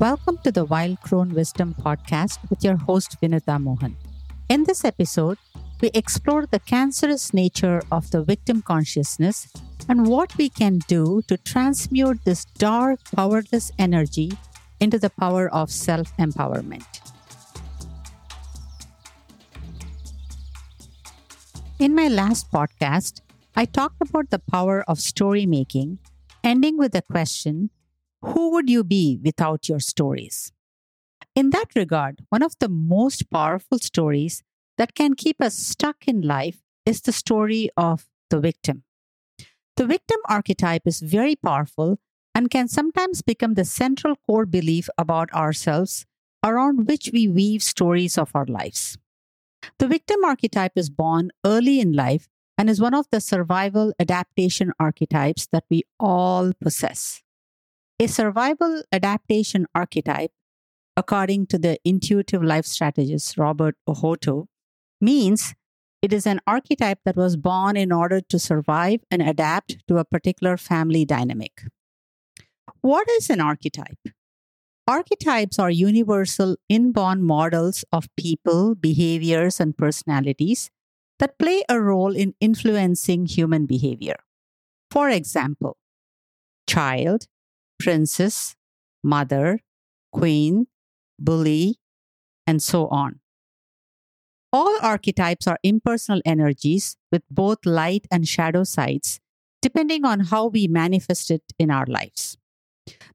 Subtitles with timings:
[0.00, 3.96] Welcome to the Wild Crone Wisdom Podcast with your host, Vinutha Mohan.
[4.48, 5.38] In this episode,
[5.80, 9.52] we explore the cancerous nature of the victim consciousness
[9.88, 14.30] and what we can do to transmute this dark, powerless energy
[14.78, 16.86] into the power of self empowerment.
[21.80, 23.22] In my last podcast,
[23.56, 25.98] I talked about the power of story making,
[26.44, 27.70] ending with the question
[28.22, 30.52] Who would you be without your stories?
[31.34, 34.42] In that regard, one of the most powerful stories
[34.76, 38.84] that can keep us stuck in life is the story of the victim.
[39.76, 41.98] The victim archetype is very powerful
[42.34, 46.06] and can sometimes become the central core belief about ourselves
[46.44, 48.98] around which we weave stories of our lives.
[49.78, 54.72] The victim archetype is born early in life and is one of the survival adaptation
[54.80, 57.22] archetypes that we all possess.
[58.00, 60.30] A survival adaptation archetype,
[60.96, 64.46] according to the intuitive life strategist Robert Ohotto,
[65.00, 65.54] means
[66.00, 70.04] it is an archetype that was born in order to survive and adapt to a
[70.04, 71.64] particular family dynamic.
[72.82, 73.98] What is an archetype?
[74.86, 80.70] Archetypes are universal inborn models of people, behaviors, and personalities
[81.18, 84.16] that play a role in influencing human behavior.
[84.88, 85.76] For example,
[86.68, 87.26] child,
[87.78, 88.56] princess,
[89.02, 89.60] mother,
[90.12, 90.66] queen,
[91.18, 91.78] bully,
[92.46, 93.20] and so on.
[94.52, 99.20] All archetypes are impersonal energies with both light and shadow sides,
[99.60, 102.38] depending on how we manifest it in our lives.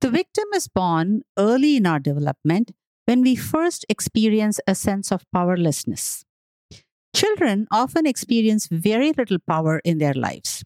[0.00, 2.72] The victim is born early in our development
[3.06, 6.24] when we first experience a sense of powerlessness.
[7.14, 10.64] Children often experience very little power in their lives.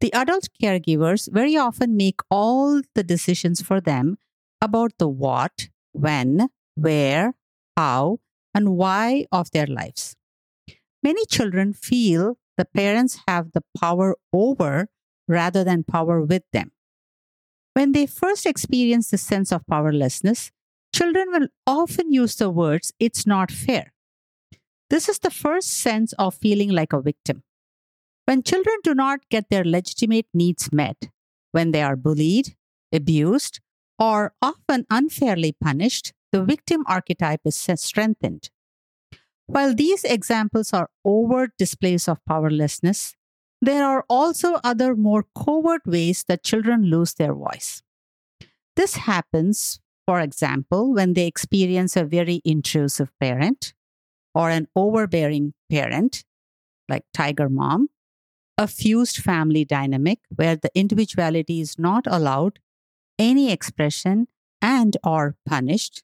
[0.00, 4.16] The adult caregivers very often make all the decisions for them
[4.60, 7.34] about the what, when, where,
[7.76, 8.18] how,
[8.54, 10.16] and why of their lives.
[11.02, 14.88] Many children feel the parents have the power over
[15.28, 16.72] rather than power with them.
[17.74, 20.50] When they first experience the sense of powerlessness,
[20.94, 23.92] children will often use the words, it's not fair.
[24.88, 27.44] This is the first sense of feeling like a victim.
[28.30, 31.08] When children do not get their legitimate needs met,
[31.50, 32.54] when they are bullied,
[32.92, 33.58] abused,
[33.98, 38.50] or often unfairly punished, the victim archetype is strengthened.
[39.48, 43.16] While these examples are overt displays of powerlessness,
[43.60, 47.82] there are also other more covert ways that children lose their voice.
[48.76, 53.74] This happens, for example, when they experience a very intrusive parent
[54.36, 56.22] or an overbearing parent,
[56.88, 57.88] like tiger mom,
[58.60, 62.58] a fused family dynamic where the individuality is not allowed
[63.18, 64.28] any expression
[64.62, 66.02] and or punished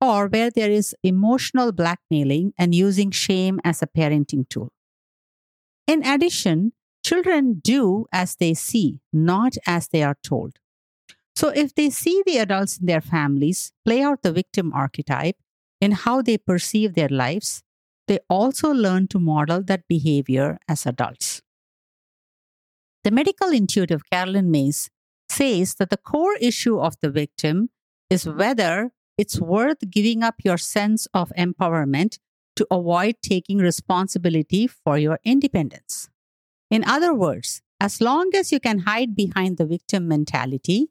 [0.00, 4.70] or where there is emotional blackmailing and using shame as a parenting tool
[5.86, 6.72] in addition,
[7.04, 10.58] children do as they see, not as they are told.
[11.34, 15.36] So if they see the adults in their families play out the victim archetype
[15.80, 17.62] in how they perceive their lives,
[18.08, 21.42] they also learn to model that behavior as adults.
[23.06, 24.90] The medical intuitive Caroline Myss
[25.28, 27.70] says that the core issue of the victim
[28.10, 32.18] is whether it's worth giving up your sense of empowerment
[32.56, 36.08] to avoid taking responsibility for your independence.
[36.68, 40.88] In other words, as long as you can hide behind the victim mentality,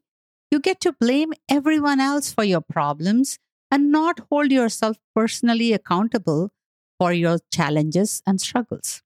[0.50, 3.38] you get to blame everyone else for your problems
[3.70, 6.50] and not hold yourself personally accountable
[6.98, 9.02] for your challenges and struggles.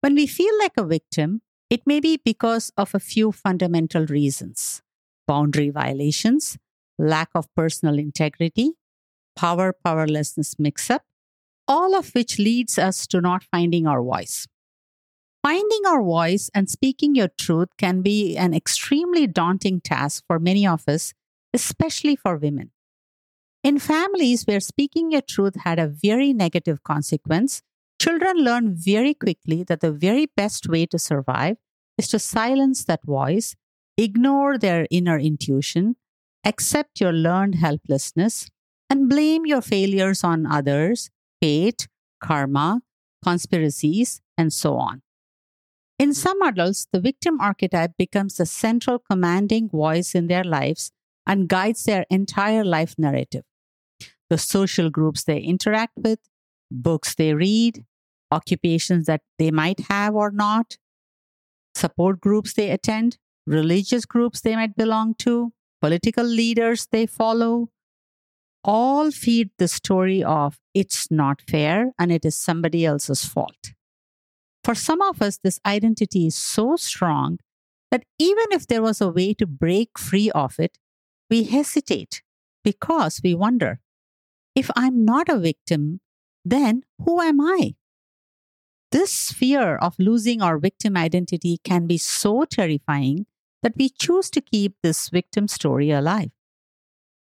[0.00, 4.82] When we feel like a victim, it may be because of a few fundamental reasons
[5.26, 6.58] boundary violations,
[6.98, 8.72] lack of personal integrity,
[9.34, 11.02] power powerlessness mix up,
[11.66, 14.46] all of which leads us to not finding our voice.
[15.42, 20.66] Finding our voice and speaking your truth can be an extremely daunting task for many
[20.66, 21.12] of us,
[21.52, 22.70] especially for women.
[23.62, 27.62] In families where speaking your truth had a very negative consequence,
[28.00, 31.56] children learn very quickly that the very best way to survive
[31.98, 33.56] is to silence that voice,
[33.96, 35.96] ignore their inner intuition,
[36.44, 38.48] accept your learned helplessness,
[38.90, 41.10] and blame your failures on others
[41.40, 41.88] fate,
[42.22, 42.80] karma,
[43.22, 45.02] conspiracies, and so on.
[45.98, 50.90] In some adults, the victim archetype becomes the central commanding voice in their lives
[51.26, 53.44] and guides their entire life narrative.
[54.30, 56.18] The social groups they interact with,
[56.70, 57.84] books they read,
[58.30, 60.76] occupations that they might have or not,
[61.74, 67.68] support groups they attend, religious groups they might belong to, political leaders they follow,
[68.64, 73.72] all feed the story of it's not fair and it is somebody else's fault.
[74.62, 77.38] For some of us, this identity is so strong
[77.90, 80.78] that even if there was a way to break free of it,
[81.28, 82.22] we hesitate
[82.64, 83.80] because we wonder
[84.54, 86.00] if I'm not a victim,
[86.44, 87.74] then who am I?
[88.90, 93.26] This fear of losing our victim identity can be so terrifying
[93.62, 96.30] that we choose to keep this victim story alive.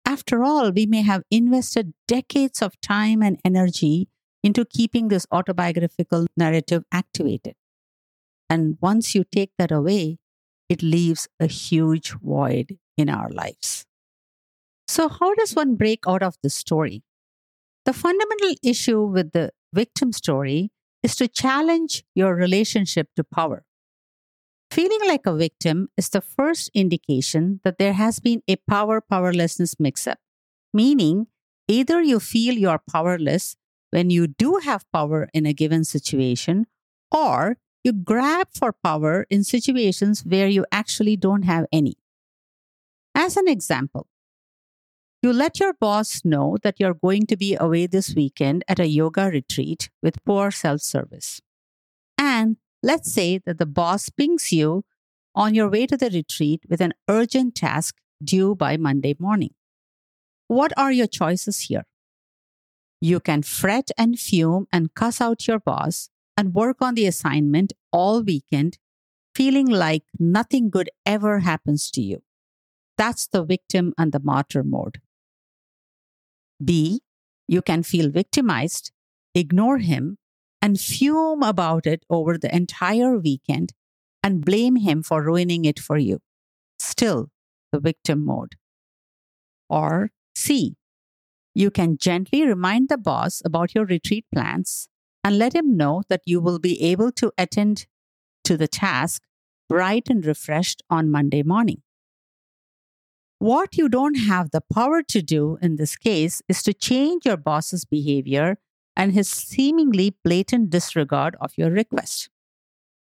[0.05, 4.09] After all, we may have invested decades of time and energy
[4.45, 7.55] into keeping this autobiographical narrative activated.
[8.49, 10.19] And once you take that away,
[10.69, 13.87] it leaves a huge void in our lives.
[14.89, 17.03] So, how does one break out of the story?
[17.87, 20.73] The fundamental issue with the victim story
[21.05, 23.65] is to challenge your relationship to power.
[24.73, 29.79] Feeling like a victim is the first indication that there has been a power powerlessness
[29.79, 30.19] mix up,
[30.75, 31.29] meaning
[31.69, 33.57] either you feel you're powerless
[33.93, 36.67] when you do have power in a given situation,
[37.13, 41.95] or you grab for power in situations where you actually don't have any.
[43.15, 44.09] As an example,
[45.27, 48.87] you let your boss know that you're going to be away this weekend at a
[48.87, 51.41] yoga retreat with poor self service.
[52.17, 54.85] And let's say that the boss pings you
[55.35, 59.51] on your way to the retreat with an urgent task due by Monday morning.
[60.47, 61.87] What are your choices here?
[63.01, 67.73] You can fret and fume and cuss out your boss and work on the assignment
[67.93, 68.79] all weekend,
[69.35, 72.23] feeling like nothing good ever happens to you.
[72.97, 75.01] That's the victim and the martyr mode.
[76.65, 77.01] B,
[77.49, 78.93] you can feel victimized,
[79.35, 80.19] ignore him,
[80.63, 83.73] and fume about it over the entire weekend
[84.23, 86.21] and blame him for ruining it for you.
[86.79, 87.29] Still,
[87.73, 88.57] the victim mode.
[89.69, 90.77] Or C,
[91.55, 94.89] you can gently remind the boss about your retreat plans
[95.23, 97.87] and let him know that you will be able to attend
[98.45, 99.23] to the task
[99.69, 101.83] bright and refreshed on Monday morning.
[103.39, 107.37] What you don't have the power to do in this case is to change your
[107.37, 108.57] boss's behavior
[108.97, 112.31] and his seemingly blatant disregard of your request.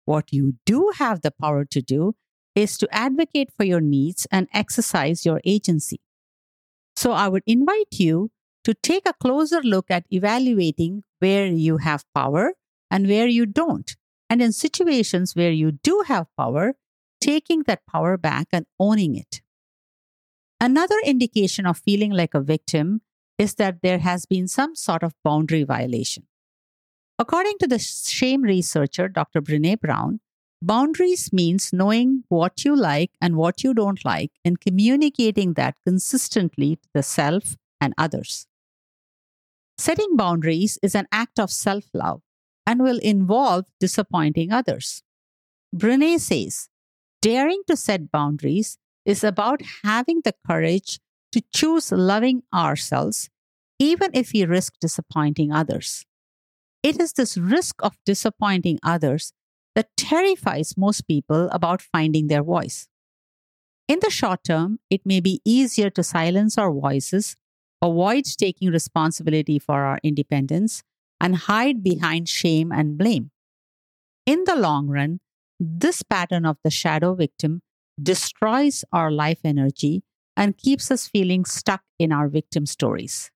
[0.06, 2.14] What you do have the power to do
[2.54, 6.00] is to advocate for your needs and exercise your agency.
[6.96, 8.30] So I would invite you
[8.66, 12.54] to take a closer look at evaluating where you have power
[12.92, 13.96] and where you don't.
[14.30, 16.76] And in situations where you do have power,
[17.20, 19.42] taking that power back and owning it.
[20.62, 23.02] Another indication of feeling like a victim
[23.38, 26.24] is that there has been some sort of boundary violation.
[27.18, 29.42] According to the shame researcher, Dr.
[29.42, 30.20] Brene Brown,
[30.62, 36.76] boundaries means knowing what you like and what you don't like and communicating that consistently
[36.76, 38.46] to the self and others.
[39.78, 42.22] Setting boundaries is an act of self love
[42.68, 45.04] and will involve disappointing others.
[45.74, 46.68] Brene says,
[47.22, 48.78] daring to set boundaries
[49.10, 51.00] is about having the courage
[51.32, 53.28] to choose loving ourselves,
[53.80, 56.06] even if we risk disappointing others.
[56.84, 59.34] It is this risk of disappointing others
[59.74, 62.88] that terrifies most people about finding their voice.
[63.88, 67.36] In the short term, it may be easier to silence our voices,
[67.82, 70.84] avoid taking responsibility for our independence,
[71.20, 73.32] and hide behind shame and blame.
[74.28, 75.20] In the long run,
[75.60, 77.62] this pattern of the shadow victim
[78.02, 80.04] destroys our life energy
[80.36, 83.32] and keeps us feeling stuck in our victim stories.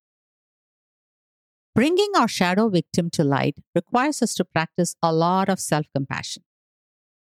[1.76, 6.44] Bringing our shadow victim to light requires us to practice a lot of self compassion.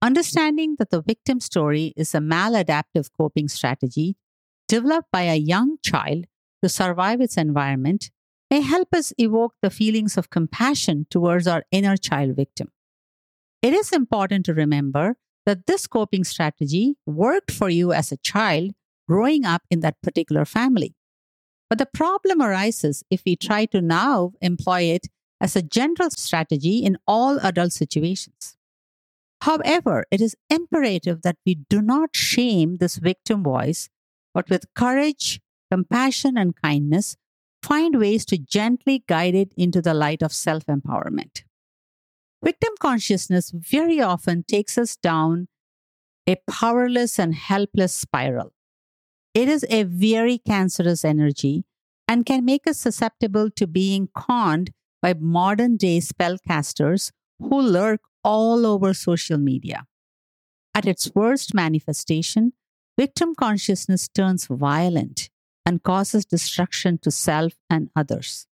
[0.02, 4.16] Understanding that the victim story is a maladaptive coping strategy
[4.66, 6.24] developed by a young child
[6.62, 8.10] to survive its environment
[8.50, 12.68] may help us evoke the feelings of compassion towards our inner child victim.
[13.62, 15.16] It is important to remember
[15.50, 18.70] that this coping strategy worked for you as a child
[19.08, 20.94] growing up in that particular family.
[21.68, 25.08] But the problem arises if we try to now employ it
[25.40, 28.56] as a general strategy in all adult situations.
[29.40, 33.88] However, it is imperative that we do not shame this victim voice,
[34.32, 37.16] but with courage, compassion, and kindness,
[37.60, 41.42] find ways to gently guide it into the light of self empowerment.
[42.42, 45.48] Victim consciousness very often takes us down
[46.26, 48.52] a powerless and helpless spiral.
[49.34, 51.64] It is a very cancerous energy
[52.08, 58.66] and can make us susceptible to being conned by modern day spellcasters who lurk all
[58.66, 59.86] over social media.
[60.74, 62.52] At its worst manifestation,
[62.98, 65.30] victim consciousness turns violent
[65.66, 68.46] and causes destruction to self and others.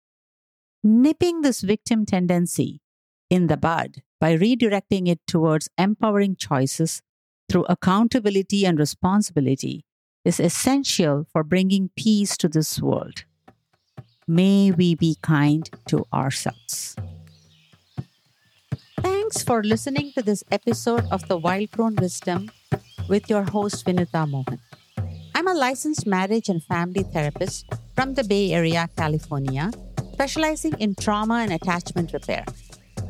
[0.82, 2.80] Nipping this victim tendency
[3.30, 7.02] in the bud by redirecting it towards empowering choices
[7.48, 9.84] through accountability and responsibility
[10.24, 13.24] is essential for bringing peace to this world.
[14.26, 16.96] May we be kind to ourselves.
[19.00, 22.50] Thanks for listening to this episode of The Wild Crone Wisdom
[23.08, 24.58] with your host, Vinutha Mohan.
[25.34, 29.70] I'm a licensed marriage and family therapist from the Bay Area, California,
[30.14, 32.44] specializing in trauma and attachment repair.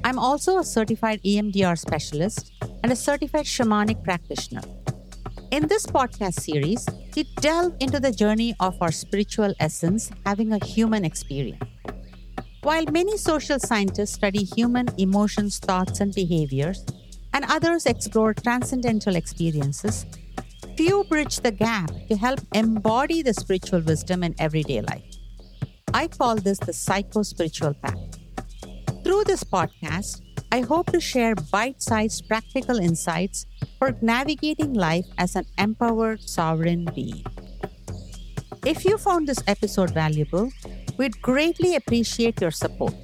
[0.06, 2.52] I'm also a certified EMDR specialist
[2.84, 4.62] and a certified shamanic practitioner.
[5.50, 6.86] In this podcast series,
[7.16, 11.60] we delve into the journey of our spiritual essence having a human experience.
[12.62, 16.86] While many social scientists study human emotions, thoughts, and behaviors,
[17.34, 20.06] and others explore transcendental experiences,
[20.76, 25.02] few bridge the gap to help embody the spiritual wisdom in everyday life.
[25.92, 28.05] I call this the psycho spiritual path.
[29.06, 30.20] Through this podcast,
[30.50, 33.46] I hope to share bite sized practical insights
[33.78, 37.22] for navigating life as an empowered sovereign being.
[38.64, 40.50] If you found this episode valuable,
[40.98, 42.98] we'd greatly appreciate your support.